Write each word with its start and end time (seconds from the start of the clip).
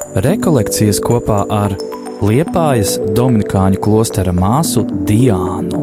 Rekolekcijas 0.00 0.96
kopā 1.04 1.42
ar 1.52 1.74
Liepājas 2.24 2.94
Dominikāņu 3.12 3.78
klostera 3.84 4.32
māsu 4.32 4.80
Diānu. 4.88 5.82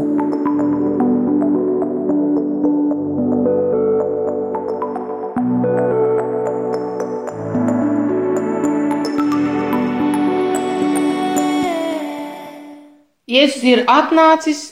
Jēzus 13.30 13.64
ir 13.70 13.84
atnācis, 13.86 14.64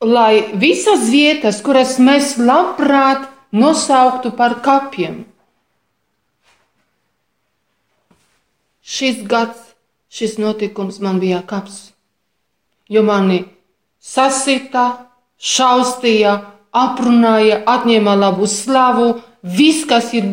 lai 0.00 0.56
visas 0.56 1.04
vietas, 1.12 1.60
kuras 1.60 1.98
mēs 2.00 2.38
labprāt 2.40 3.28
nosauktu 3.52 4.32
par 4.40 4.56
kapiem, 4.64 5.26
šis 8.84 9.22
gads, 9.28 9.74
šis 10.12 10.36
notikums 10.38 11.00
man 11.00 11.18
bija 11.20 11.40
kaps, 11.48 11.94
jo 12.88 13.02
mani 13.02 13.40
sasita, 14.04 14.84
šaustīja, 15.40 16.34
aprunāja, 16.74 17.62
atņēma 17.70 18.16
labu 18.18 18.48
slavu, 18.50 19.08
viss, 19.42 19.86
kas 19.88 20.12
ir 20.16 20.28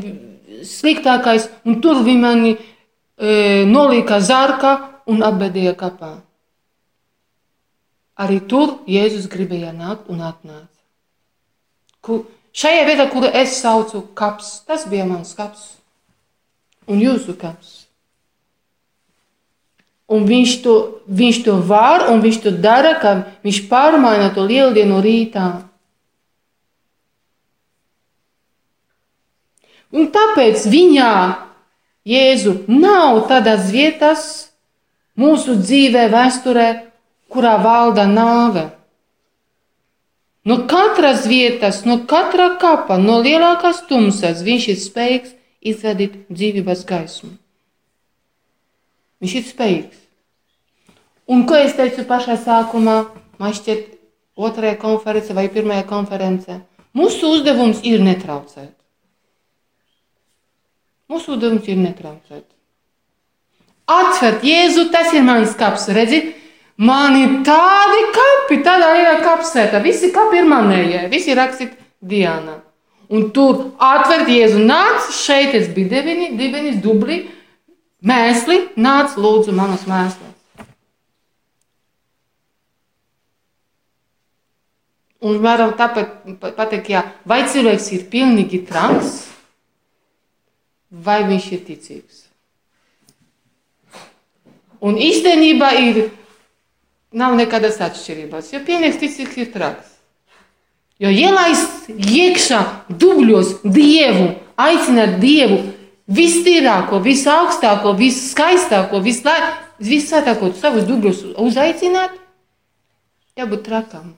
sliktākais, 0.68 1.48
un 1.66 1.80
tur 1.82 2.04
viņi 2.06 2.22
mani 2.22 2.52
e, 2.56 3.64
nolika 3.70 4.20
zarka 4.20 4.76
un 5.10 5.24
apbedīja 5.26 5.74
kapā. 5.80 6.18
Arī 8.22 8.42
tur 8.46 8.82
Jēzus 8.90 9.30
gribēja 9.32 9.72
nākt 9.74 10.12
un 10.14 10.22
atnāca. 10.22 10.68
Kur, 12.06 12.26
šajā 12.54 12.84
vietā, 12.90 13.08
kur 13.10 13.26
es 13.26 13.56
saucu 13.62 14.04
kaps, 14.18 14.60
tas 14.68 14.86
bija 14.90 15.08
mans 15.10 15.34
kaps 15.38 15.72
un 16.92 17.02
jūsu 17.02 17.38
kaps. 17.40 17.81
Un 20.12 20.26
viņš 20.28 20.54
to, 20.64 20.76
viņš 21.08 21.38
to 21.46 21.56
var, 21.68 22.10
un 22.12 22.20
viņš 22.24 22.40
to 22.44 22.52
dara, 22.52 22.98
ka 23.00 23.14
viņš 23.46 23.62
pārmaina 23.72 24.32
to 24.36 24.44
lieldienu 24.44 25.00
rītā. 25.04 25.48
Un 29.92 30.12
tāpēc 30.12 30.68
viņā, 30.72 31.14
Jēzu, 32.08 32.64
nav 32.66 33.28
tādas 33.30 33.68
vietas 33.70 34.22
mūsu 35.20 35.54
dzīvē, 35.60 36.08
vēsturē, 36.10 36.68
kurā 37.32 37.58
valda 37.62 38.08
nāve. 38.10 38.72
No 40.44 40.64
katras 40.66 41.28
vietas, 41.30 41.84
no 41.86 42.00
katra 42.10 42.56
kapa, 42.62 42.98
no 42.98 43.20
lielākās 43.22 43.84
tumsas 43.86 44.42
viņš 44.42 44.68
ir 44.74 44.80
spējīgs 44.82 45.36
izradīt 45.62 46.18
dzīvības 46.34 46.82
gaismu. 46.90 47.36
Viņš 49.22 49.36
ir 49.38 49.46
spējīgs. 49.46 50.01
Un 51.32 51.46
ko 51.48 51.56
es 51.56 51.78
teicu 51.78 52.04
pašā 52.10 52.36
sākumā, 52.44 52.98
man 53.40 53.54
šķiet, 53.56 53.86
otrajā 54.36 54.76
konferencē 54.82 55.36
vai 55.38 55.48
pirmajā 55.54 55.86
konferencē? 55.88 56.58
Mūsu 56.98 57.30
uzdevums 57.38 57.80
ir 57.88 58.02
netraucēt. 58.04 58.74
Mūsu 61.12 61.38
uzdevums 61.38 61.70
ir 61.72 61.80
netraucēt. 61.80 62.44
Atvert 63.92 64.44
Jēzu, 64.48 64.90
tas 64.92 65.14
ir 65.16 65.24
mans 65.28 65.56
kaps, 65.60 65.88
redziet? 65.96 66.34
Man 66.82 67.16
ir 67.20 67.38
tādi 67.46 68.04
kapi, 68.16 68.58
tādā 68.66 68.90
lielā 68.96 69.18
kapsētā. 69.24 69.80
Visi 69.84 70.10
kapi 70.16 70.40
ir 70.42 70.50
manējie, 70.50 71.06
visi 71.12 71.36
rakstīti 71.38 71.78
Diana. 72.12 72.58
Un 73.12 73.30
tur 73.36 73.70
atvērt 73.80 74.32
Jēzu, 74.32 74.64
nāc 74.68 75.12
šeit, 75.16 75.56
es 75.56 75.72
biju 75.76 75.92
deviņi, 75.92 76.30
deviņas 76.40 76.84
dubli, 76.84 77.22
mēsli, 78.08 78.62
nāc 78.80 79.16
lūdzu 79.20 79.56
manas 79.56 79.88
mēslas. 79.88 80.31
Un 85.22 85.38
varam 85.44 85.76
tāpēc 85.78 86.40
pateikt, 86.58 86.90
jā, 86.90 87.04
vai 87.30 87.44
cilvēks 87.46 87.92
ir 87.94 88.08
pilnīgi 88.10 88.64
traks, 88.66 89.20
vai 90.90 91.22
viņš 91.28 91.52
ir 91.54 91.62
ticīgs. 91.68 92.24
Un 94.82 94.98
īstenībā 94.98 95.70
ir 95.78 96.08
nav 97.14 97.36
nekādas 97.38 97.78
atšķirības. 97.86 98.50
Jo 98.56 98.62
pienieks 98.66 98.98
ticīgs 99.02 99.38
ir 99.38 99.52
traks. 99.54 99.92
Jo 101.02 101.10
ielaist 101.10 101.90
iekšā 101.90 102.62
dubļos 102.90 103.60
dievu, 103.66 104.28
aicināt 104.58 105.20
dievu 105.22 105.62
vistīrāko, 106.12 107.00
visaugstāko, 107.02 107.94
viskaistāko, 107.98 109.02
visvētāko 109.02 110.52
savus 110.58 110.86
dubļus 110.90 111.24
uzaicināt, 111.42 112.18
jābūt 113.38 113.66
trakam. 113.66 114.12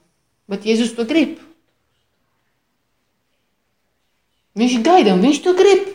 Bet 0.51 0.65
Jēzus 0.67 0.93
to 0.97 1.05
grib. 1.07 1.37
Viņš 4.59 4.77
gaida, 4.85 5.15
un 5.15 5.23
viņš 5.23 5.39
to 5.45 5.55
grib. 5.57 5.87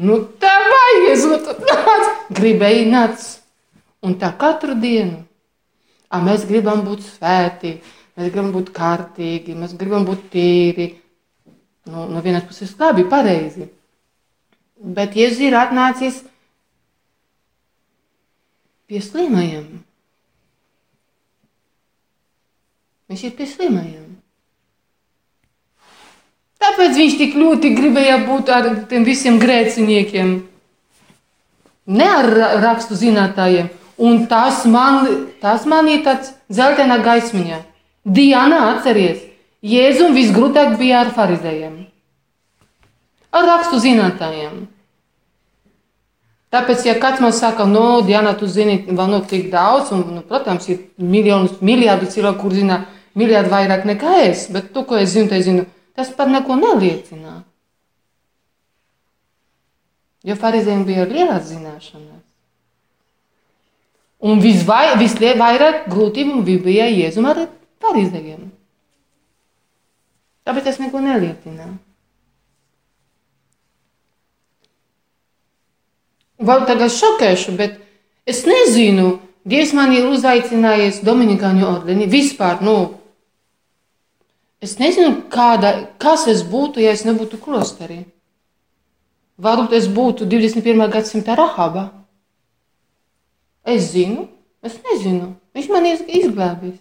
Nu, 0.00 0.20
tā 0.40 0.52
vai 0.70 0.90
Jēzus 1.08 1.46
to 1.46 1.56
nāc, 1.64 2.12
gribēja 2.36 2.86
nāc. 2.90 3.26
Un 4.06 4.14
tā 4.20 4.30
katru 4.38 4.76
dienu. 4.80 5.24
A, 6.10 6.20
mēs 6.24 6.46
gribam 6.48 6.82
būt 6.86 7.04
svēti, 7.06 7.76
mēs 8.18 8.30
gribam 8.32 8.50
būt 8.54 8.72
kārtīgi, 8.74 9.54
mēs 9.58 9.76
gribam 9.78 10.06
būt 10.08 10.24
tīri. 10.32 10.88
Nu, 11.90 12.06
no 12.10 12.22
vienas 12.24 12.46
puses 12.48 12.72
labi, 12.80 13.04
pareizi. 13.08 13.68
Bet 14.80 15.16
Jēzus 15.18 15.44
ir 15.48 15.58
atnācis 15.58 16.22
pie 18.90 19.02
slimajiem. 19.04 19.80
Viņš 23.10 23.24
ir 23.26 23.32
pie 23.34 23.46
slimajiem. 23.50 24.06
Tāpēc 26.60 26.94
viņš 26.94 27.16
tik 27.18 27.34
ļoti 27.40 27.72
gribēja 27.74 28.20
būt 28.28 28.52
ar 28.54 28.68
tiem 28.90 29.02
visiem 29.08 29.40
grēciniekiem. 29.42 30.34
Ne 31.90 32.06
ar 32.06 32.28
rakstu 32.62 32.94
zinātājiem. 33.00 33.72
Un 34.00 34.22
tas 34.30 34.62
man, 34.70 35.08
tas 35.42 35.66
man 35.68 35.88
ir 35.90 36.04
tāds 36.04 36.30
zeltainā 36.52 37.00
gaismiņā. 37.04 37.58
Diana, 38.06 38.60
atceries, 38.76 39.26
Jēzum 39.60 40.14
visgrūtāk 40.16 40.78
bija 40.80 41.02
ar 41.02 41.10
farizējiem. 41.12 41.74
Ar 43.36 43.44
rakstu 43.44 43.80
zinātājiem. 43.82 44.62
Tāpēc, 46.50 46.86
ja 46.88 46.94
kāds 46.98 47.20
man 47.22 47.34
saka, 47.36 47.66
no, 47.68 48.00
Diana, 48.06 48.32
tu 48.38 48.48
zini, 48.50 48.80
vēl 48.88 49.12
nav 49.12 49.26
tik 49.30 49.50
daudz, 49.52 49.92
un, 49.94 50.06
nu, 50.16 50.22
protams, 50.26 50.64
ir 50.72 50.80
miljonus, 50.96 51.60
miljardu 51.62 52.08
cilvēku, 52.10 52.40
kur 52.40 52.56
zina, 52.56 52.80
miljardu 53.18 53.52
vairāk 53.52 53.86
nekā 53.88 54.20
es, 54.28 54.46
bet 54.52 54.72
to, 54.74 54.84
ko 54.86 54.98
es 55.00 55.14
zinu, 55.14 55.30
es 55.34 55.46
zinu, 55.46 55.66
tas 55.96 56.12
par 56.16 56.30
neko 56.30 56.56
neliecina. 56.58 57.40
Jo 60.26 60.36
farizējiem 60.36 60.84
bija 60.84 61.06
lielas 61.08 61.46
zināšanas. 61.48 62.20
Un 64.20 64.40
visvai, 64.44 64.98
visvairāk 65.00 65.86
grūtību 65.88 66.42
bija 66.44 66.90
Jēzum 66.92 67.28
ar 67.30 67.46
farizējiem. 67.80 68.50
Tāpēc 70.44 70.66
tas 70.68 70.80
neko 70.82 71.00
neliecina. 71.00 71.70
Vēl 76.40 76.62
tagad 76.68 76.92
šokēšu, 76.92 77.56
bet 77.56 77.80
es 78.28 78.44
nezinu, 78.48 79.18
Dievs 79.50 79.72
man 79.72 79.92
ir 79.96 80.04
uzaicinājis 80.04 81.00
Dominikāņu 81.04 81.64
ordeni 81.64 82.04
vispār, 82.12 82.58
nu, 82.60 82.99
Es 84.60 84.76
nezinu, 84.76 85.22
kāda, 85.32 85.72
kas 86.00 86.26
es 86.28 86.42
būtu, 86.44 86.82
ja 86.84 86.92
es 86.92 87.06
nebūtu 87.08 87.40
klosterī. 87.40 88.02
Varbūt 89.40 89.72
es 89.78 89.86
būtu 89.88 90.28
21. 90.28 90.84
gadsimta 90.92 91.36
rahaba. 91.38 91.86
Es 93.64 93.88
zinu, 93.94 94.26
es 94.60 94.76
nezinu. 94.84 95.32
Viņš 95.56 95.68
man 95.72 95.88
ir 95.88 96.04
izglābis. 96.20 96.76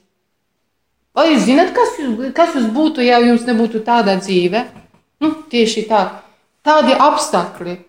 Vai 1.16 1.30
jūs 1.32 1.48
zināt, 1.48 1.72
kas, 1.76 1.96
jūs, 2.00 2.20
kas 2.36 2.56
jūs 2.56 2.68
būtu, 2.76 3.04
ja 3.04 3.22
jums 3.24 3.48
nebūtu 3.48 3.82
tāda 3.88 4.18
dzīve? 4.20 4.66
Nu, 5.24 5.32
tieši 5.52 5.88
tā, 5.88 6.04
tādi 6.64 6.96
apstākļi. 6.96 7.80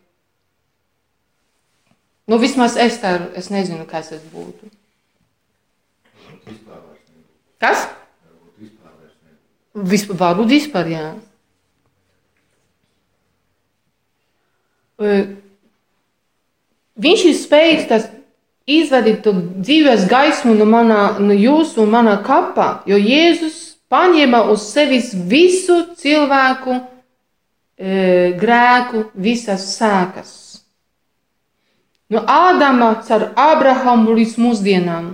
Nu, 2.31 2.39
vismaz 2.39 2.79
es 2.79 2.99
tādu, 3.03 3.27
es 3.39 3.51
nezinu, 3.51 3.85
kas 3.91 4.13
es 4.15 4.23
būtu. 4.31 4.71
Kas? 7.61 7.89
Vispār, 9.75 10.17
varbūt 10.19 10.51
vispār, 10.51 10.89
jā. 10.91 11.05
Viņš 17.01 17.23
ir 17.31 17.37
spējīgs 17.39 17.87
tas 17.89 18.09
izvadīt 18.71 19.23
to 19.25 19.33
dzīves 19.39 20.07
gaismu 20.11 20.55
no, 20.59 20.67
manā, 20.69 21.17
no 21.23 21.35
jūsu 21.35 21.85
un 21.85 21.95
manā 21.95 22.19
kapā, 22.27 22.83
jo 22.91 22.99
Jēzus 22.99 23.61
paņēma 23.91 24.45
uz 24.53 24.67
sevis 24.71 25.15
visu 25.15 25.81
cilvēku 25.99 26.77
e, 26.77 26.83
grēku, 28.39 29.07
visas 29.15 29.65
sēkas. 29.79 30.37
No 32.11 32.25
Ādama 32.27 32.97
caur 33.07 33.31
Ābrahamu 33.39 34.17
līdz 34.19 34.37
mūsdienām. 34.43 35.13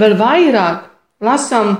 Vēl 0.00 0.16
vairāk 0.16 0.86
lasām 1.20 1.74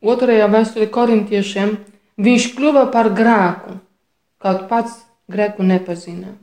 otrajā 0.00 0.46
vēsturē 0.52 0.86
korintiešiem, 0.94 1.74
viņš 2.20 2.46
kļuva 2.56 2.86
par 2.94 3.10
grēku, 3.16 3.76
kaut 4.40 4.68
pats 4.70 5.02
grēku 5.30 5.66
nepazina. 5.66 6.36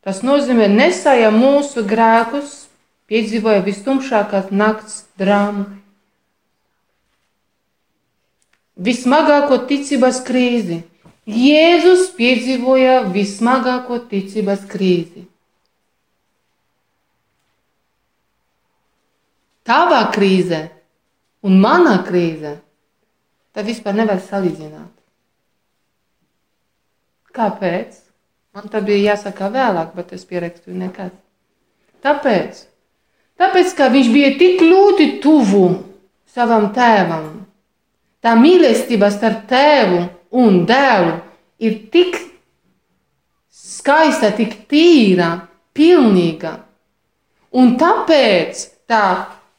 Tas 0.00 0.22
nozīmē, 0.24 0.66
nesāja 0.72 1.28
mūsu 1.32 1.84
grēkus, 1.84 2.52
piedzīvoja 3.10 3.60
vistumšākās 3.66 4.48
nakts 4.52 5.02
drāmu. 5.20 5.66
Vismagāko 8.80 9.60
ticības 9.68 10.22
krīzi. 10.24 10.80
Jēzus 11.28 12.08
piedzīvoja 12.16 13.02
vismagāko 13.12 14.00
ticības 14.08 14.64
krīzi. 14.70 15.29
Tavā 19.66 20.04
krīzē 20.14 20.60
un 21.46 21.58
manā 21.60 21.98
krīzē 22.06 22.54
tā 23.54 23.64
vispār 23.66 23.96
nevar 23.98 24.20
salīdzināt. 24.24 24.92
Kāpēc? 27.36 27.98
Man 28.54 28.66
tā 28.70 28.80
bija 28.82 29.12
jāsaka 29.12 29.50
vēlāk, 29.54 29.92
bet 29.94 30.14
es 30.16 30.24
pierakstīju 30.26 30.78
nekad. 30.80 31.12
Tāpēc, 32.02 32.64
tāpēc 33.38 33.74
ka 33.78 33.90
viņš 33.92 34.08
bija 34.10 34.32
tik 34.40 34.64
ļoti 34.64 35.06
tuvu 35.22 35.66
savam 36.26 36.70
tēvam. 36.74 37.28
Tā 38.20 38.34
mīlestība 38.36 39.10
starp 39.14 39.44
tēvu 39.48 40.00
un 40.40 40.64
dēlu 40.68 41.14
ir 41.62 41.78
tik 41.92 42.18
skaista, 43.54 44.32
tik 44.36 44.64
tīra, 44.70 45.30
pilnīga. 45.76 46.56
Un 47.56 47.76
tāpēc 47.78 48.66
tā 48.90 49.04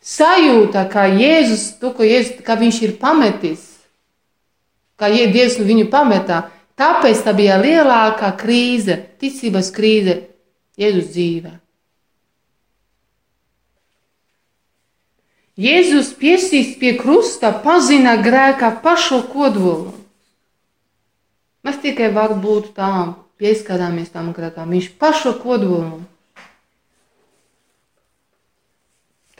sajūta, 0.01 0.87
ka 0.89 1.05
Jēzus, 1.07 1.77
to, 1.79 1.93
ko 1.95 2.05
Jēzus, 2.05 2.41
ka 2.45 2.57
viņš 2.59 2.81
ir 2.87 2.97
pametis, 3.01 3.63
ka 4.97 5.09
Dievs 5.09 5.59
viņu 5.61 5.87
pametā, 5.93 6.49
tāpēc 6.77 7.23
tā 7.25 7.33
bija 7.37 7.61
lielākā 7.61 8.33
krīze, 8.37 8.97
ticības 9.21 9.71
krīze 9.73 10.17
Jēzus 10.81 11.11
dzīvē. 11.13 11.57
Jēzus 15.61 16.13
piesīs 16.17 16.77
pie 16.79 16.95
krusta 16.97 17.51
pazina 17.61 18.15
grēka 18.17 18.71
pašu 18.81 19.19
kodolu. 19.29 19.91
Mēs 21.61 21.77
tikai 21.83 22.07
varbūt 22.15 22.71
tā 22.77 23.13
pieskarāmies 23.37 24.09
tam 24.09 24.31
grēkam, 24.33 24.71
viņš 24.73 24.87
pašu 24.97 25.35
kodolu. 25.43 25.99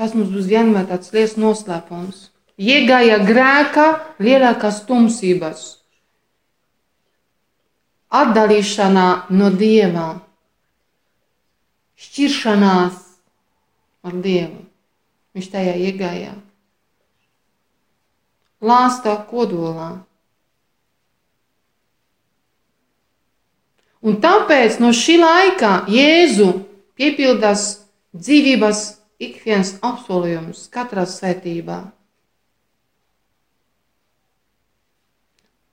Tas 0.02 0.16
mums 0.18 0.32
būs 0.34 0.48
vienmēr 0.50 0.88
tāds 0.90 1.12
liels 1.14 1.36
noslēpums. 1.38 2.32
Iegāja 2.58 3.20
grēka 3.22 3.84
lielākās 4.18 4.80
tumsības, 4.88 5.60
atdalīšanā 8.10 9.04
no 9.30 9.50
Dieva, 9.54 10.08
šķiršanās 12.02 12.96
ar 14.10 14.16
Dievu. 14.24 14.64
Viņš 15.38 15.50
tajā 15.54 15.76
iegāja. 15.86 16.34
Lāstā 18.58 19.14
kodolā. 19.30 19.92
Un 24.02 24.18
tāpēc 24.26 24.80
no 24.82 24.90
šī 24.98 25.20
laika 25.22 25.76
Jēzu 25.94 26.50
piepildās 26.98 27.68
dzīvības 28.18 28.82
ik 29.22 29.42
viens 29.46 29.76
apsolījums 29.86 30.66
katrā 30.74 31.06
svētībā. 31.06 31.82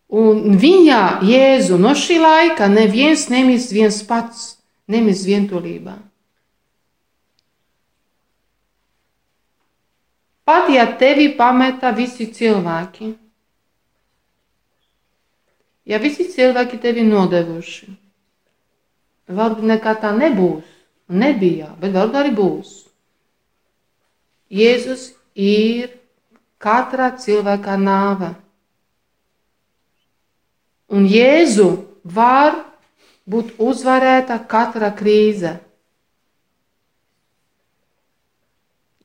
Un 0.09 0.56
viņā, 0.56 1.03
Jēzu, 1.29 1.77
no 1.81 1.93
šī 1.97 2.17
laika 2.21 2.69
neviens 2.73 3.27
nemis 3.29 3.69
viens 3.73 4.00
pats, 4.09 4.55
nemis 4.89 5.25
vientulībā. 5.29 5.99
Pat 10.49 10.71
ja 10.73 10.87
tevi 10.97 11.29
pameta 11.37 11.91
visi 11.93 12.25
cilvēki, 12.33 13.11
ja 15.93 16.00
visi 16.00 16.25
cilvēki 16.33 16.81
tevi 16.81 17.05
nodevuši, 17.05 17.91
varbūt 19.29 19.69
nekā 19.75 19.93
tā 20.00 20.15
nebūs, 20.17 20.65
nebija, 21.12 21.75
bet 21.77 21.93
varbūt 21.93 22.21
arī 22.23 22.33
būs. 22.41 22.88
Jēzus 24.49 25.12
ir 25.37 25.91
katra 26.59 27.11
cilvēka 27.21 27.77
nāve. 27.77 28.33
Un 30.89 31.05
Jēzu 31.05 31.69
var 32.05 32.56
būt 33.29 33.59
uzvarēta 33.61 34.39
katra 34.49 34.89
krīze. 34.97 35.59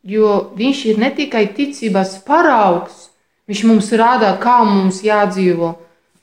Jo 0.04 0.54
viņš 0.56 0.86
ir 0.92 1.00
ne 1.00 1.10
tikai 1.16 1.46
ticības 1.56 2.18
paraugs, 2.28 3.10
viņš 3.48 3.64
mums 3.68 3.92
rāda, 4.00 4.34
kā 4.40 4.62
mums 4.68 5.02
jādzīvo, 5.04 5.76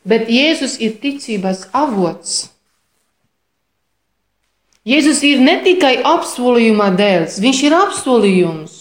bet 0.04 0.28
Jēzus 0.32 0.78
ir 0.80 0.96
ticības 1.00 1.66
avots. 1.76 2.48
Jēzus 4.88 5.20
ir 5.28 5.40
ne 5.44 5.58
tikai 5.64 5.98
apsolījuma 6.08 6.88
dēls, 6.96 7.36
viņš 7.40 7.64
ir 7.68 7.76
apsolījums. 7.76 8.79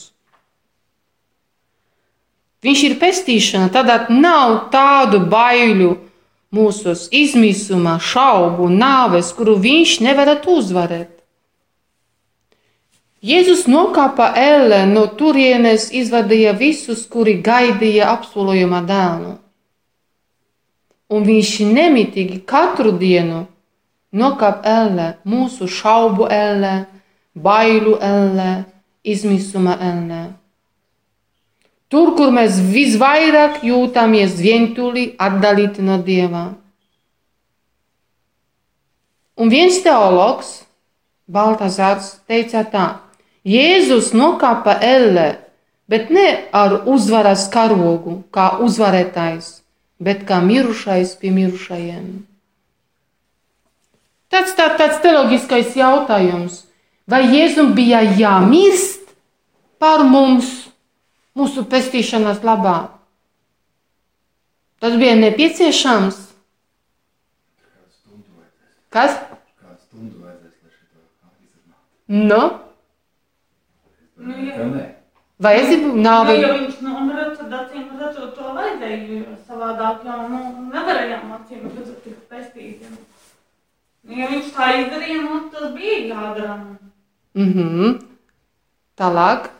Viņš 2.65 2.81
ir 2.83 2.97
pestīšana, 2.99 3.69
tad 3.71 4.09
nav 4.11 4.71
tādu 4.73 5.21
baiļu 5.31 5.93
mūsu 6.55 6.95
izmisuma, 7.15 7.95
šaubu, 8.03 8.67
nāves, 8.73 9.31
kuru 9.37 9.55
viņš 9.63 9.99
nevarat 10.03 10.47
uzvarēt. 10.49 11.13
Jēzus 13.19 13.65
nokāpa 13.67 14.29
elle 14.39 14.85
no 14.87 15.05
turienes, 15.19 15.89
izvadīja 15.91 16.53
visus, 16.55 17.03
kuri 17.07 17.37
gaidīja 17.43 18.07
apsolījuma 18.15 18.79
dēlu. 18.87 19.33
Un 21.09 21.25
viņš 21.27 21.53
nemitīgi 21.67 22.41
katru 22.47 22.93
dienu 22.95 23.45
nokāpa 24.15 24.63
elle, 24.83 25.07
mūsu 25.27 25.67
šaubu 25.67 26.29
elle, 26.31 26.85
bailu 27.35 27.97
elle, 27.99 28.51
izmisuma 29.03 29.75
elle. 29.83 30.21
Tur, 31.89 32.13
kur 32.13 32.29
mēs 32.29 32.59
visvairāk 32.61 33.63
jūtamies 33.65 34.35
vientuļi, 34.37 35.05
atdalīti 35.17 35.81
no 35.81 35.97
Dieva. 36.05 36.43
Un 39.39 39.49
viens 39.49 39.79
teologs, 39.81 40.59
Baltazārs, 41.25 42.19
teica 42.29 42.61
tā: 42.69 42.85
Jēzus 43.47 44.11
nokāpa 44.13 44.77
elle, 44.85 45.39
bet 45.89 46.13
ne 46.13 46.27
ar 46.53 46.83
uzvaras 46.85 47.47
karogu, 47.49 48.19
kā 48.29 48.59
uzvarētājs, 48.61 49.63
bet 49.97 50.27
kā 50.29 50.43
mirušais 50.45 51.17
pie 51.17 51.33
mirušajiem. 51.33 52.09
Tas 54.29 54.53
tā, 54.53 54.69
tāds 54.77 55.01
teoloģiskais 55.01 55.73
jautājums, 55.73 56.65
vai 57.09 57.25
Jēzum 57.33 57.73
bija 57.73 58.05
jāmirst 58.05 59.15
par 59.81 60.05
mums? 60.05 60.68
Mūsu 61.37 61.65
pestīšanas 61.69 62.41
labā. 62.45 62.77
Tas 64.79 64.95
bija 64.99 65.15
nepieciešams. 65.19 66.17
Kas? 68.89 69.17
Nu? 72.09 72.39
Nu, 74.19 74.37
jā. 74.47 74.55
Es 75.39 75.67
gribu 75.69 75.91
Nu, 75.95 76.47
ja 76.47 76.55
viņš 76.55 76.79
nomira, 76.83 77.27
tad 77.37 77.53
acīm 77.59 77.91
redzot, 77.99 78.33
to 78.35 78.55
vajadzēja 78.55 79.35
savādāk, 79.47 80.01
jo 80.07 80.17
nu, 80.31 80.41
nevarējām 80.73 81.29
acīm 81.37 81.69
redzot 81.69 82.01
tik 82.03 82.17
pestīti. 82.31 82.89
Ja 84.09 84.31
viņš 84.31 84.49
tā 84.55 84.71
izdarīja, 84.81 85.21
nu, 85.27 85.39
tas 85.53 85.69
bija 85.75 86.01
jādara. 86.09 86.57
Mhm. 87.37 87.95
Tālāk 88.99 89.47
Ja 89.47 89.58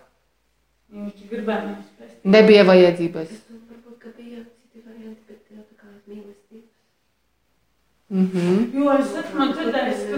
viņš 0.94 1.24
gribēja 1.32 1.66
mēs 1.68 1.88
pestīt. 2.00 2.26
nebija 2.36 2.66
vajadzības. 2.70 3.34
Varbūt, 3.50 3.96
ka 4.04 4.14
bija 4.18 4.44
citi 4.46 4.84
varianti, 4.86 5.22
bet 5.28 5.42
tā 5.50 5.80
kā 5.80 5.88
mīlestības. 6.08 6.70
Mhm. 8.10 8.64
Jo 8.74 8.98
es 8.98 9.16
esmu 9.22 9.52
dzirdējis, 9.54 10.06
ka 10.10 10.18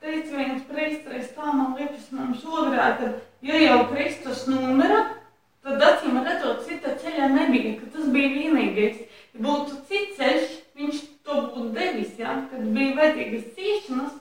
teica 0.00 0.36
viens 0.36 0.64
priesteris, 0.70 1.34
tā 1.36 1.52
man 1.52 1.76
liekas, 1.76 2.10
mums 2.12 2.44
ogrā, 2.44 2.88
ka 2.98 3.12
ja 3.42 3.60
jau 3.60 3.80
Kristus 3.92 4.46
numira, 4.48 5.02
tad 5.66 5.82
acīm 5.82 6.20
redzot, 6.22 6.62
cita 6.66 6.94
ceļa 7.02 7.28
nebija, 7.34 7.74
ka 7.80 7.90
tas 7.96 8.08
bija 8.14 8.32
vienīgais. 8.34 9.02
Ja 9.34 9.42
būtu 9.44 9.82
cits 9.88 10.16
ceļš, 10.16 10.52
viņš 10.78 11.02
to 11.26 11.40
būtu 11.50 11.72
devis, 11.76 12.14
jā, 12.20 12.38
kad 12.50 12.68
bija 12.76 12.94
vajadzīgas 12.96 13.50
ciešanas, 13.56 14.14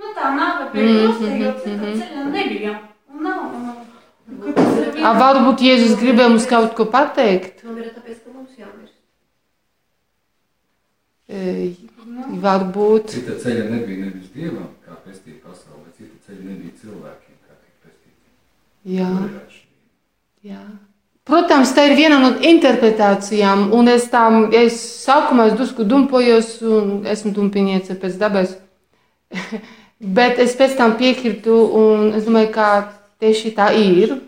nu 0.00 0.12
tā 0.16 0.32
nāve 0.34 0.70
pie 0.72 0.86
krusta, 0.88 1.30
jo 1.30 1.50
mhm, 1.52 1.60
cita 1.62 1.76
mhm. 1.76 2.00
ceļa 2.00 2.24
nebija. 2.32 2.76
Un 3.12 3.22
nav, 3.22 3.44
nu, 3.60 4.40
ka 4.42 4.56
tas 4.56 4.80
ir 4.80 4.90
A, 5.06 5.12
varbūt 5.20 5.62
Jēzus 5.62 5.98
gribēja 6.00 6.32
mums 6.32 6.48
kaut 6.50 6.74
ko 6.78 6.88
pateikt. 6.90 7.62
E, 11.26 11.74
Varbūt. 12.16 13.10
Cita 13.12 13.36
ceļa 13.42 13.68
nebija 13.70 14.06
nevis 14.06 14.28
dievam, 14.34 14.68
kā 14.86 14.96
pestīt 15.04 15.40
pasauli, 15.44 15.84
bet 15.84 15.98
cita 15.98 16.28
ceļa 16.28 16.42
nebija 16.50 16.74
cilvēkiem, 16.80 17.38
kā 17.44 17.56
tiek 17.56 17.74
pestīti. 17.84 18.20
Jā. 18.96 19.08
Jā. 20.46 20.62
Protams, 21.26 21.72
tā 21.74 21.88
ir 21.88 21.96
viena 21.98 22.20
no 22.22 22.30
interpretācijām, 22.46 23.66
un 23.74 23.90
es 23.90 24.06
tam 24.12 24.46
es 24.54 24.78
sākumā 25.02 25.48
es 25.50 25.56
drusku 25.58 25.84
dumpojos, 25.88 26.52
un 26.62 27.02
esmu 27.10 27.34
dumpiņiece 27.34 27.98
pēc 28.02 28.20
dabas. 28.20 28.54
Bet 30.18 30.38
es 30.42 30.54
pēc 30.56 30.76
tam 30.78 30.94
piekrītu, 31.00 31.56
un 31.80 32.12
es 32.14 32.28
domāju, 32.28 32.52
ka 32.54 32.68
tieši 33.18 33.52
tā 33.56 33.72
ir. 33.80 34.20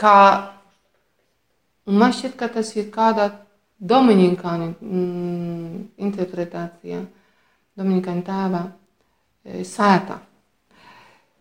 Kā, 0.00 0.16
man 1.84 2.16
šķiet, 2.16 2.34
ka 2.40 2.48
tas 2.56 2.72
ir 2.76 2.88
kādā 2.94 3.30
dominikāņu 3.80 4.72
mm, 4.80 5.86
interpretācijā, 6.08 7.00
dominikāņu 7.80 8.26
tēvā 8.26 8.64
e, 8.66 9.62
sētā. 9.68 10.20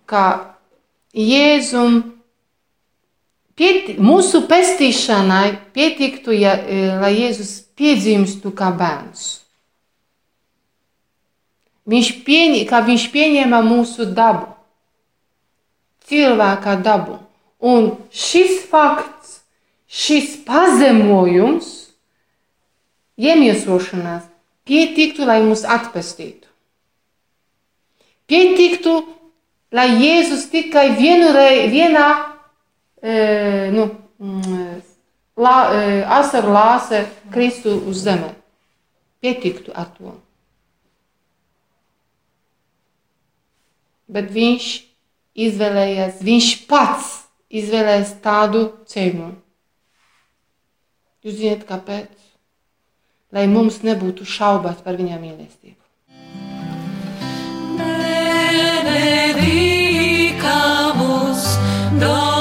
Kā 0.09 0.23
Jēzum 1.15 2.01
Pieti, 3.59 3.97
mūsu 3.99 4.45
pestīšanai 4.47 5.49
pietiktu, 5.75 6.31
ja, 6.31 6.53
e, 6.55 6.93
lai 6.95 7.09
Jēzus 7.17 7.57
piedzimstu 7.75 8.53
kā 8.55 8.69
bērns. 8.71 9.25
Viņš, 11.89 12.11
pieņi, 12.23 12.61
viņš 12.69 13.07
pieņēma 13.11 13.59
mūsu 13.65 14.07
dabu, 14.15 14.47
cilvēka 16.07 16.77
dabu. 16.85 17.17
Un 17.59 17.91
šis 18.15 18.63
fakts, 18.71 19.41
šis 19.89 20.37
pazemojums, 20.47 21.89
iemiesošanās, 23.19 24.29
pietiktu, 24.63 25.25
lai 25.27 25.41
mūs 25.43 25.65
atpestītu. 25.67 26.47
Pietiktu, 28.29 28.93
lai 29.75 29.89
Jēzus 29.97 30.47
tikai 30.53 30.93
vienu 30.95 31.33
reizi, 31.35 31.67
vienā 31.73 32.07
e, 33.01 33.13
nu, 33.75 33.89
mm, 34.21 34.81
lā, 35.41 35.55
e, 35.73 36.01
asaru 36.19 36.53
lāse 36.55 37.03
Kristu 37.33 37.75
uz 37.89 38.05
zeme. 38.05 38.35
Pietiktu 39.19 39.73
ar 39.75 39.89
to. 39.97 40.13
Bet 44.09 44.29
viņš 44.31 44.69
izvēlējās, 45.49 46.21
viņš 46.23 46.53
pats 46.69 47.18
izvēlējās 47.49 48.13
tādu 48.23 48.61
ceļu. 48.89 49.29
Jūs 51.25 51.35
zināt, 51.41 51.65
kāpēc? 51.69 52.09
Lai 53.35 53.45
mums 53.49 53.81
nebūtu 53.85 54.25
šaubas 54.25 54.81
par 54.85 54.95
viņa 54.97 55.17
mīlestību. 55.21 55.75
Benedicamus 58.89 59.59
Domino 61.99 62.38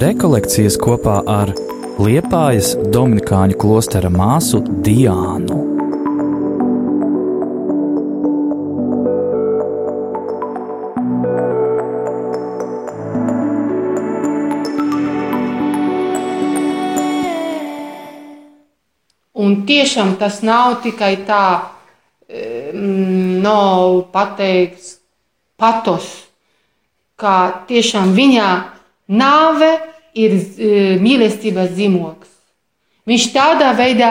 Rekolekcijas 0.00 0.78
kopā 0.80 1.18
ar 1.28 1.50
Liepājas 2.00 2.70
Dominikāņu 2.88 3.58
klostera 3.60 4.08
māsu 4.08 4.62
Diānu. 4.64 5.58
Un 19.36 19.60
tiešām 19.68 20.16
tas 20.16 20.40
nav 20.40 20.80
tikai 20.80 21.12
tā, 21.28 21.44
nav 23.44 24.00
pateikts 24.16 24.94
patos, 25.60 26.12
kā 27.20 27.38
tiešām 27.68 28.16
viņā 28.16 28.50
nāve 29.10 29.70
ir 30.14 30.36
e, 30.38 30.70
mīlestības 31.02 31.74
zīmogs. 31.76 32.30
Viņš 33.10 33.26
tādā 33.34 33.72
veidā 33.76 34.10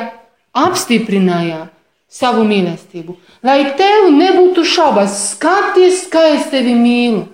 apstiprināja 0.56 1.68
savu 2.10 2.44
mīlestību. 2.50 3.16
Lai 3.46 3.62
tev 3.80 4.10
nebūtu 4.12 4.66
šaubas, 4.68 5.16
skaties, 5.36 6.08
kā 6.12 6.26
es 6.36 6.50
tevi 6.52 6.76
mīlu. 6.76 7.28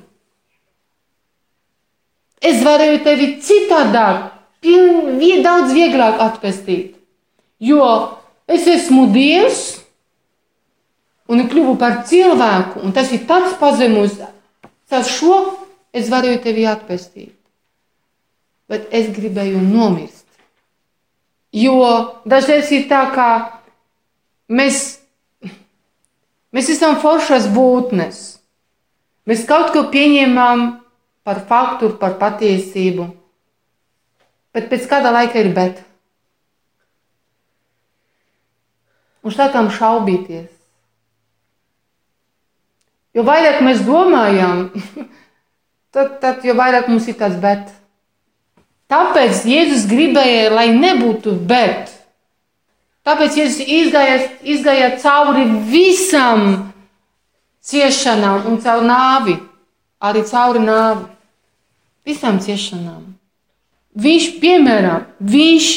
Es 2.45 2.61
varēju 2.61 3.01
tevi 3.05 3.29
citādāk, 3.41 4.35
daudz 5.45 5.73
vieglāk 5.73 6.21
atpestīt. 6.21 6.95
Jo 7.59 7.87
es 8.47 8.67
esmu 8.67 9.07
Dievs 9.13 9.63
un 11.31 11.47
kļuvu 11.49 11.77
par 11.81 12.03
cilvēku, 12.09 12.83
un 12.85 12.93
tas 12.93 13.11
ir 13.15 13.25
tāds 13.29 13.55
pazemus, 13.57 14.19
ar 14.91 15.07
šo 15.07 15.39
es 15.95 16.11
varēju 16.11 16.43
tevi 16.43 16.67
atpestīt. 16.69 17.33
Bet 18.71 18.87
es 18.95 19.11
gribēju 19.13 19.61
nomirst. 19.61 20.25
Jo 21.55 21.75
dažreiz 22.27 22.71
ir 22.75 22.87
tā, 22.89 23.05
ka 23.15 23.27
mēs, 24.51 24.97
mēs 26.55 26.71
esam 26.73 26.97
foršas 26.99 27.45
būtnes. 27.53 28.23
Mēs 29.25 29.45
kaut 29.49 29.71
ko 29.73 29.85
pieņemam 29.93 30.65
par 31.25 31.41
faktu, 31.49 31.93
par 32.01 32.17
patiesību. 32.21 33.07
Bet 34.55 34.67
pēc 34.71 34.89
kāda 34.89 35.13
laika 35.15 35.41
ir 35.41 35.53
bet. 35.55 35.79
Un 39.25 39.33
sākam 39.33 39.71
šaubīties. 39.73 40.51
Jo 43.15 43.23
vairāk 43.25 43.61
mēs 43.63 43.81
domājam, 43.87 44.67
tad, 45.95 46.19
tad 46.21 46.45
jo 46.45 46.53
vairāk 46.59 46.91
mums 46.91 47.07
ir 47.09 47.17
tāds 47.19 47.39
bet. 47.41 47.71
Tāpēc 48.91 49.45
Jēzus 49.49 49.87
gribēja, 49.89 50.51
lai 50.53 50.67
nebūtu 50.75 51.33
bet. 51.49 51.89
Tāpēc 53.05 53.39
Jēzus 53.39 53.65
izgāja, 53.65 54.19
izgāja 54.45 54.91
cauri 55.01 55.47
visam 55.71 56.45
ciešanām 57.65 58.45
un 58.49 58.61
caur 58.61 58.85
nāvi. 58.85 59.39
Arī 60.05 60.21
cauri 60.29 60.61
nāvi. 60.61 61.07
Visām 62.05 62.37
ciešanām. 62.41 63.01
Viņš, 63.95 64.29
piemēram, 64.41 65.05
viņš 65.23 65.69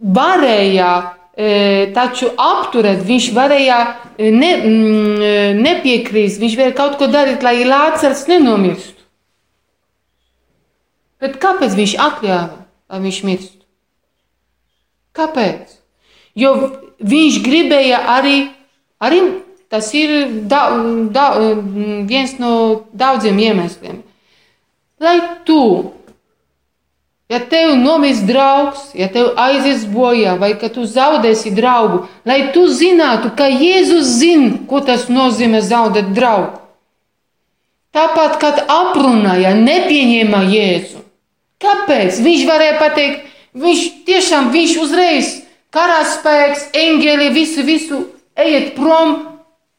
varēja 0.00 0.92
e, 1.00 1.50
taču 1.96 2.32
apturēt, 2.34 3.04
viņš 3.06 3.28
varēja 3.36 3.78
e, 4.18 4.30
ne, 4.34 4.50
mm, 4.58 5.20
e, 5.22 5.34
nepiekrīst, 5.60 6.40
viņš 6.42 6.56
varēja 6.58 6.76
kaut 6.76 6.98
ko 7.00 7.08
darīt, 7.12 7.44
lai 7.46 7.62
Lācars 7.64 8.26
nenomirstu. 8.28 8.99
Bet 11.20 11.36
kāpēc 11.42 11.76
viņš 11.76 11.96
atļāva, 12.00 12.62
lai 12.90 13.00
viņš 13.04 13.20
mirst? 13.28 13.56
Kāpēc? 15.16 15.76
Jo 16.38 16.54
viņš 17.00 17.40
gribēja 17.44 18.00
arī, 18.16 18.36
arī 19.02 19.20
tas 19.70 19.92
ir 19.94 20.28
da, 20.50 20.68
da, 21.14 21.26
viens 22.08 22.36
no 22.40 22.52
daudziem 22.92 23.38
iemesliem. 23.38 24.02
Lai 25.00 25.16
tu, 25.48 25.92
ja 27.30 27.40
tev 27.40 27.76
nomirst 27.80 28.26
draugs, 28.28 28.90
ja 28.98 29.08
tev 29.12 29.32
aizies 29.40 29.86
bojā, 29.88 30.34
vai 30.40 30.52
ka 30.60 30.68
tu 30.72 30.84
zaudēsi 30.84 31.54
draugu, 31.56 32.02
lai 32.28 32.50
tu 32.54 32.66
zinātu, 32.68 33.32
ka 33.36 33.48
Jēzus 33.48 34.16
zina, 34.20 34.56
ko 34.68 34.82
tas 34.84 35.08
nozīmē 35.08 35.62
zaudēt 35.64 36.12
draugu. 36.16 36.58
Tāpat, 37.90 38.36
kad 38.42 38.60
aprunāja, 38.70 39.54
nepieņēma 39.56 40.44
Jēzu. 40.52 40.99
Kāpēc? 41.60 42.20
Viņš 42.24 42.46
varēja 42.48 42.78
pateikt, 42.80 43.30
viņš 43.60 43.84
tiešām 44.08 44.50
viņš 44.54 44.76
uzreiz 44.80 45.32
karaspēks, 45.74 46.70
eņģeli, 46.76 47.30
visu, 47.34 47.64
visu 47.66 48.00
ejiet 48.38 48.74
prom, 48.78 49.16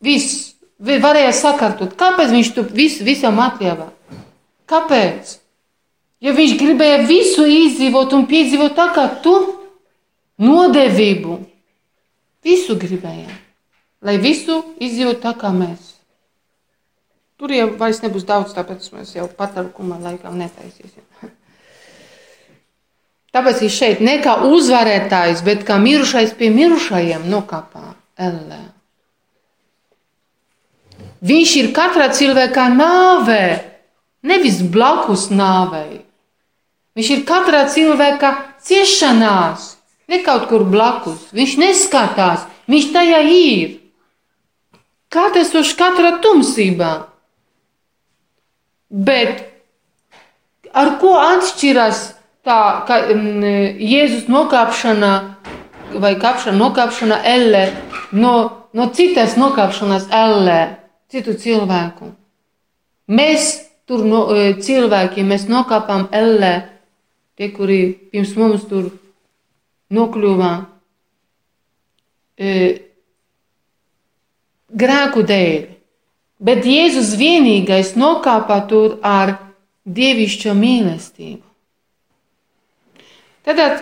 viss 0.04 0.52
varēja 0.80 1.34
sakārtot. 1.36 1.96
Kāpēc 1.98 2.34
viņš 2.34 2.52
to 2.56 2.66
visu, 2.70 3.06
visam 3.08 3.40
atļāva? 3.44 3.90
Kāpēc? 4.70 5.38
Jo 6.22 6.36
viņš 6.38 6.58
gribēja 6.60 7.02
visu 7.10 7.48
izdzīvot 7.50 8.14
un 8.14 8.28
piedzīvot 8.30 8.76
tā 8.78 8.92
kā 8.94 9.08
tu, 9.24 9.34
nodevību. 10.42 11.40
Visu 12.46 12.76
gribēja, 12.82 13.30
lai 14.02 14.18
visu 14.22 14.62
izdzīvot 14.82 15.22
tā 15.22 15.34
kā 15.38 15.52
mēs. 15.54 15.92
Tur 17.42 17.54
jau 17.54 17.68
vairs 17.78 18.02
nebūs 18.02 18.26
daudz, 18.30 18.54
tāpēc 18.54 18.88
mēs 18.94 19.16
jau 19.18 19.28
patarkuma 19.38 19.98
laikā 20.02 20.30
netaisīsim. 20.34 21.06
Tāpēc 23.32 23.64
viņš 23.64 23.76
šeit 23.80 24.04
ne 24.04 24.18
kā 24.24 24.36
uzvarētājs, 24.44 25.44
bet 25.48 25.64
kā 25.68 25.78
mirušais 25.80 26.34
pie 26.36 26.50
mirušajiem 26.52 27.30
nokāpā 27.32 27.94
ellē. 28.20 28.60
Viņš 31.22 31.52
ir 31.62 31.70
katrā 31.76 32.10
cilvēkā 32.18 32.66
nāvē, 32.76 33.44
nevis 34.28 34.60
blakus 34.74 35.30
nāvei. 35.32 36.02
Viņš 36.98 37.12
ir 37.16 37.22
katrā 37.30 37.62
cilvēka 37.72 38.34
ciešanās, 38.68 39.76
ne 40.12 40.20
kaut 40.26 40.50
kur 40.50 40.66
blakus. 40.68 41.30
Viņš 41.32 41.54
neskatās, 41.62 42.44
viņš 42.68 42.90
tajā 42.92 43.22
ir. 43.32 43.78
Katrs 45.12 45.54
uz 45.60 45.72
katra 45.76 46.18
tumsībā. 46.24 46.92
Bet 48.92 49.46
ar 50.76 50.98
ko 51.00 51.16
atšķiras 51.20 52.02
tā, 52.46 52.62
ka 52.88 53.00
mm, 53.14 53.78
Jēzus 53.82 54.30
nokāpšana 54.32 55.12
vai 56.02 56.14
kāpšana, 56.20 56.58
nokāpšana 56.58 57.20
ellē 57.28 57.66
no, 58.16 58.34
no 58.74 58.88
citas 58.96 59.38
nokāpšanas 59.40 60.08
ellē, 60.16 60.60
citu 61.12 61.36
cilvēku? 61.38 62.12
Mēs 63.12 63.52
tur 63.90 64.06
no, 64.08 64.24
e, 64.32 64.54
cilvēki, 64.64 65.26
mēs 65.28 65.48
nokāpām 65.52 66.08
ellē, 66.16 66.54
tie, 67.36 67.52
kuri 67.52 67.82
pirms 68.14 68.34
mums 68.40 68.64
tur 68.70 68.88
nokļuva 69.92 70.54
e, 72.40 72.56
grēku 74.72 75.26
dēļ. 75.28 75.70
Bet 76.42 76.66
Jēzus 76.66 77.14
vienīgais 77.20 77.94
nokāpa 78.00 78.64
tur 78.70 78.98
ar 79.06 79.36
dievišķo 79.86 80.56
mīlestību. 80.58 81.51
Tad 83.48 83.82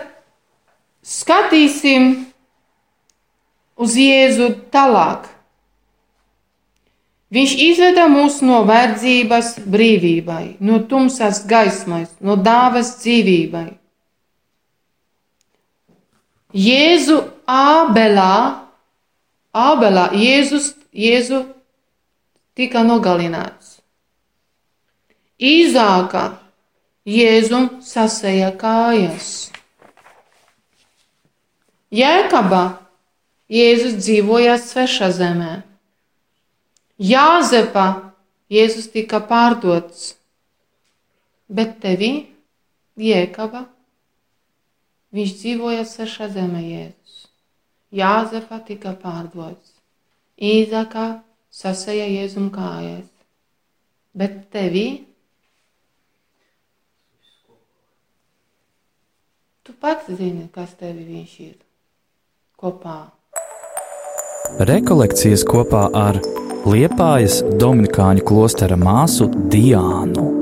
skatīsim 1.03 2.13
uz 3.79 3.95
Jēzu 3.99 4.53
tālāk. 4.71 5.27
Viņš 7.29 7.51
izveda 7.61 8.07
mūs 8.09 8.39
no 8.41 8.63
verdzības 8.65 9.53
brīvībai, 9.69 10.57
no 10.65 10.79
tumsas 10.89 11.43
gaismai, 11.49 12.07
no 12.25 12.39
dāvas 12.41 12.95
dzīvībai. 13.03 13.67
Jēzu 16.57 17.19
Ābelā, 17.45 18.65
Ābelā 19.53 20.07
Jēzus, 20.17 20.71
Jēzu 20.89 21.43
tika 22.57 22.81
nogalināts. 22.81 23.77
Īzākā 25.37 26.23
Jēzum 27.09 27.79
sasēja 27.81 28.51
kājas. 28.59 29.49
Jēkabā 31.89 32.65
Jēzus 33.49 33.95
dzīvoja 33.97 34.59
svešā 34.61 35.09
zemē. 35.17 35.53
Jāzepa 37.01 37.87
Jēzus 38.53 38.91
tika 38.93 39.23
pārdots, 39.25 40.11
bet 41.49 41.79
tevī 41.81 42.11
Jēkabā 42.99 43.63
viņš 45.15 45.35
dzīvoja 45.41 45.89
svešā 45.89 46.29
zemē 46.37 46.61
Jēzus. 46.67 47.19
Jāzepa 47.89 48.61
tika 48.69 48.93
pārdots. 49.01 49.79
Īzākā 50.37 51.09
sasēja 51.49 52.05
Jēzum 52.19 52.51
kājas, 52.53 53.09
bet 54.13 54.43
tevī 54.53 55.08
tu 59.69 59.75
pats 59.79 60.09
zini, 60.17 60.47
kas 60.49 60.73
tevi 60.79 61.03
viņš 61.05 61.33
ir 61.45 61.57
kopā. 62.57 62.97
Rekolekcijas 64.65 65.45
kopā 65.45 65.83
ar 65.93 66.17
Liepājas 66.65 67.43
Dominikāņu 67.61 68.25
klostera 68.25 68.79
māsu 68.81 69.29
Diānu. 69.53 70.38